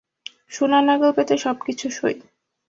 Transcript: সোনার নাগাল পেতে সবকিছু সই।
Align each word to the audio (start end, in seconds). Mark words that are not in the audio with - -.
সোনার 0.51 0.83
নাগাল 0.83 1.11
পেতে 1.17 1.35
সবকিছু 1.37 1.85
সই। 1.91 2.15